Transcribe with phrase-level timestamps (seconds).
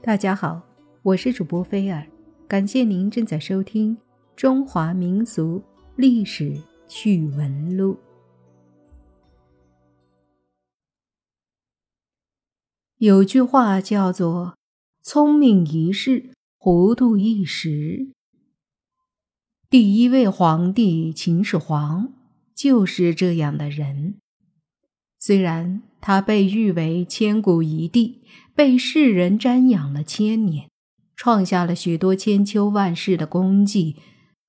[0.00, 0.62] 大家好，
[1.02, 2.06] 我是主播菲尔，
[2.46, 3.96] 感谢您正在收听
[4.36, 5.60] 《中华民俗
[5.96, 6.56] 历史
[6.86, 7.94] 趣闻录》。
[12.98, 14.56] 有句话叫做
[15.02, 18.12] “聪明一世，糊涂一时”。
[19.68, 22.14] 第一位皇帝秦始皇
[22.54, 24.14] 就是这样的人。
[25.18, 28.22] 虽然他被誉为千古一帝，
[28.58, 30.68] 被世人瞻仰了千年，
[31.14, 33.94] 创下了许多千秋万世的功绩，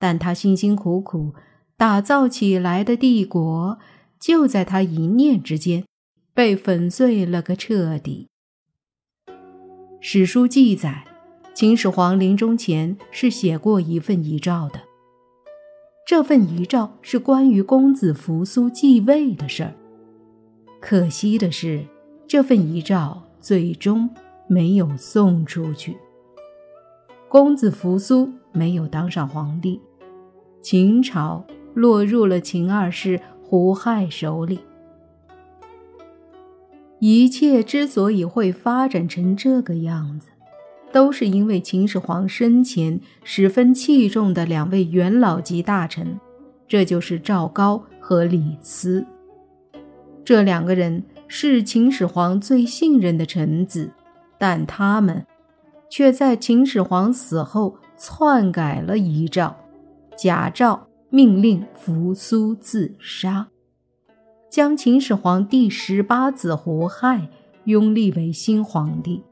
[0.00, 1.36] 但他辛辛苦苦
[1.76, 3.78] 打造起来的帝国，
[4.18, 5.84] 就在他一念之间
[6.34, 8.26] 被粉碎了个彻底。
[10.00, 11.06] 史书记载，
[11.54, 14.80] 秦始皇临终前是写过一份遗诏的。
[16.04, 19.72] 这份遗诏是关于公子扶苏继位的事儿。
[20.80, 21.86] 可惜的是，
[22.26, 24.08] 这份遗诏最终
[24.46, 25.96] 没有送出去。
[27.28, 29.80] 公子扶苏没有当上皇帝，
[30.60, 34.60] 秦朝落入了秦二世胡亥手里。
[36.98, 40.28] 一切之所以会发展成这个样子。
[40.92, 46.18] 都是因为秦始皇生前十分器重的两位元老级大臣，
[46.66, 49.06] 这就是赵高和李斯。
[50.24, 51.00] 这两个人
[51.32, 53.92] 是秦始皇最信任的臣子，
[54.36, 55.24] 但他们
[55.88, 59.54] 却在秦始皇死后篡改了遗诏，
[60.16, 63.46] 假诏命令扶苏自杀，
[64.50, 67.28] 将秦始皇第十八子胡亥
[67.62, 69.22] 拥立为新皇帝。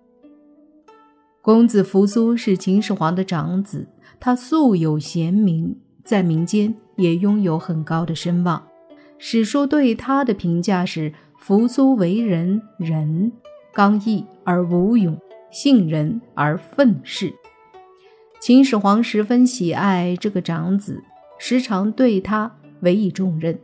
[1.42, 3.88] 公子扶苏是秦始皇的长子，
[4.20, 8.64] 他素有贤名，在民间也拥有很高的声望。
[9.20, 13.33] 史书对他的评价是：扶苏为人仁，
[13.72, 15.17] 刚毅而无勇，
[15.50, 17.33] 信仁而愤世。
[18.41, 21.03] 秦始皇十分喜爱这个长子，
[21.39, 23.58] 时常对他委以重任。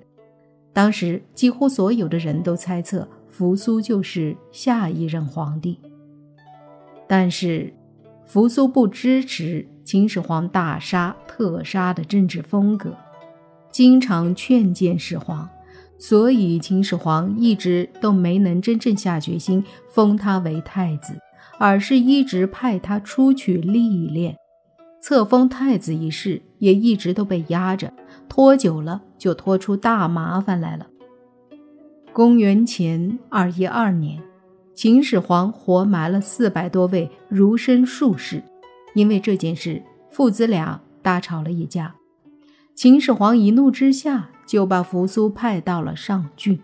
[0.72, 5.78] 当时几乎所有的人都猜测扶苏就是下一任皇帝。
[7.06, 7.75] 但是，
[8.25, 12.97] 扶苏不支持秦始皇大杀特杀的政治风格，
[13.71, 15.48] 经常劝谏始皇，
[16.06, 21.15] 所以秦始皇一直都没能真正下决心封他为太子，
[21.59, 24.37] 而是一直派他出去历练。
[25.00, 27.91] 册封太子一事也一直都被压着，
[28.28, 30.87] 拖久了就拖出大麻烦来了。
[32.12, 34.22] 公元前二一二年。
[34.75, 38.42] 秦始皇活埋了四百多位儒生术士，
[38.94, 41.94] 因为这件事，父子俩大吵了一架。
[42.74, 46.60] 秦始皇一怒之下，就把扶苏派到了上郡，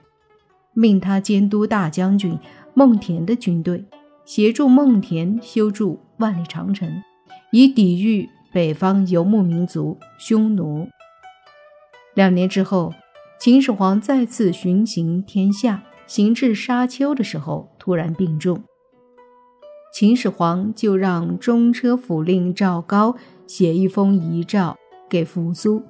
[0.74, 2.36] 命他监督大将军
[2.74, 3.84] 孟恬的军队，
[4.24, 7.00] 协助孟恬修筑万里长城，
[7.52, 10.88] 以抵御北方游牧民族匈奴。
[12.14, 12.92] 两年之后，
[13.38, 15.84] 秦始皇再次巡行天下。
[16.08, 18.64] 行至沙丘的时候，突然病重。
[19.94, 23.14] 秦始皇就让中车府令赵高
[23.46, 24.76] 写一封遗诏
[25.08, 25.80] 给扶苏，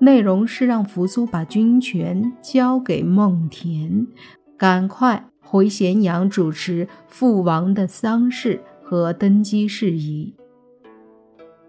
[0.00, 4.06] 内容是让扶苏把军权交给孟恬，
[4.56, 10.34] 赶快回咸阳主持父王的丧事和登基事宜。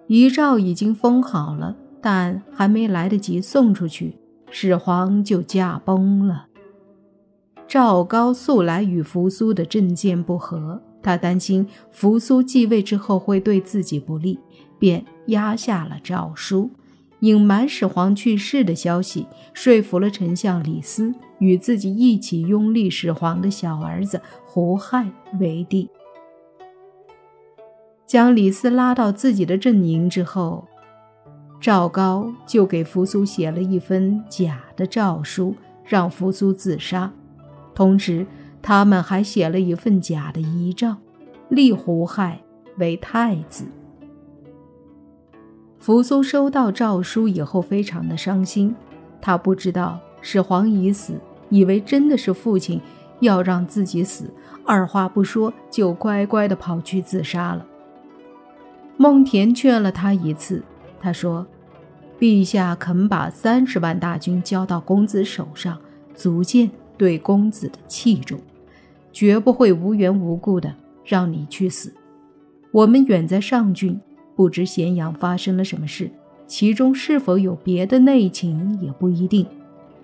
[0.08, 4.18] 遗诏已经封好了，但还没来得及送出去，
[4.50, 6.48] 始皇就驾崩了。
[7.68, 14.40] 赵高素来与扶苏的政见不合，他担心扶苏继位之后会对自己不利，
[14.78, 16.70] 便压下了诏书，
[17.22, 25.08] 隐瞒始皇去世的消息，说服了丞相李斯与自己一起拥立始皇的小儿子胡亥
[25.40, 25.88] 为帝。
[28.08, 30.68] 将李斯拉到自己的阵营之后，
[31.60, 35.56] 赵高就给扶苏写了一份假的诏书，
[35.86, 37.14] 让扶苏自杀。
[37.76, 38.26] 同时，
[38.64, 40.98] 他们还写了一份假的遗诏，
[41.50, 42.42] 立胡亥
[42.78, 43.66] 为太子。
[45.82, 48.74] 扶苏收到诏书以后，非常的伤心。
[49.20, 51.20] 他不知道始皇已死，
[51.50, 52.80] 以为真的是父亲
[53.20, 54.32] 要让自己死，
[54.64, 57.66] 二话不说就乖乖的跑去自杀了。
[58.96, 60.62] 孟恬劝了他一次，
[61.00, 61.48] 他说
[62.20, 65.78] ：“陛下肯把三十万大军交到公子手上，
[66.14, 68.40] 足见。”对公子的器重，
[69.12, 70.72] 绝不会无缘无故的
[71.04, 71.92] 让你去死。
[72.72, 74.00] 我们远在上郡，
[74.42, 76.10] 不知咸阳发生了什么事，
[76.48, 79.46] 其中是否有别的内情也不一定。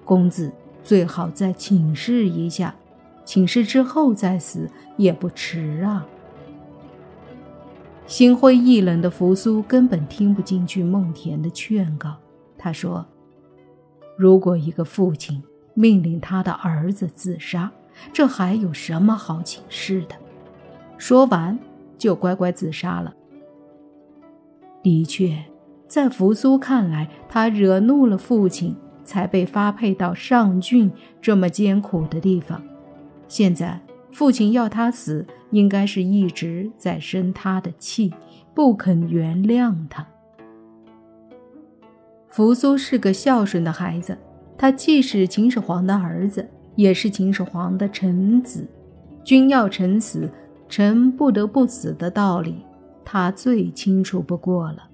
[0.05, 0.53] 公子
[0.83, 2.75] 最好再请示一下，
[3.25, 6.05] 请示之后再死也不迟啊。
[8.05, 12.15] 心灰意冷的扶苏根本听不进去孟田的劝告。
[12.59, 13.03] 他说
[14.15, 15.41] ：“如果一个父亲
[15.73, 17.71] 命令他的儿子自杀，
[18.13, 20.15] 这还有什么好请示的？”
[20.95, 21.57] 说完，
[21.97, 23.11] 就乖乖自杀了。
[24.87, 25.37] 的确，
[25.85, 28.73] 在扶苏看来，他惹怒了父亲，
[29.03, 30.89] 才被发配到上郡
[31.21, 32.63] 这么艰苦的地方。
[33.27, 33.81] 现在，
[34.13, 38.13] 父亲要他死，应该是一直在生他的气，
[38.53, 40.07] 不肯原谅他。
[42.29, 44.17] 扶苏是个孝顺的孩子，
[44.57, 48.65] 他既是秦始皇的儿子，也是秦始皇的臣子。
[49.21, 50.29] 君要臣死，
[50.69, 52.55] 臣不得不死的道理。
[53.09, 54.89] 他最清楚不过了。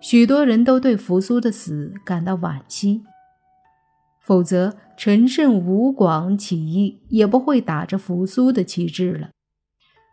[0.00, 3.02] 许多人都对扶苏的死感到惋惜，
[4.22, 9.28] 否则陈胜吴广起义也不会打着扶苏的旗帜了。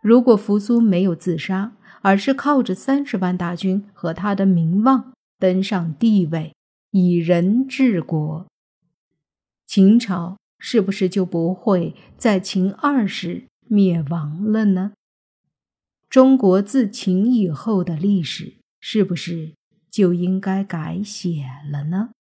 [0.02, 1.72] 如果扶苏没有自杀，
[2.02, 6.54] 而是靠着三十万大军和他的名望登上帝位，
[6.92, 8.46] 以人治国，
[9.66, 14.92] 秦朝是不是就不会在秦二世灭亡了呢？
[16.10, 19.54] 中国自秦以后的历史是不是
[19.92, 22.12] 就应该改写了呢？